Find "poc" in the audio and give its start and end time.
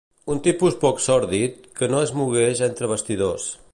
0.85-1.03